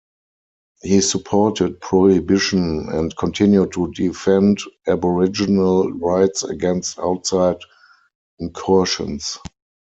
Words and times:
He 0.81 0.99
supported 1.01 1.79
prohibition, 1.79 2.89
and 2.89 3.15
continued 3.15 3.71
to 3.73 3.91
defend 3.93 4.57
aboriginal 4.87 5.91
rights 5.91 6.41
against 6.41 6.97
outside 6.97 7.57
incursions. 8.39 9.37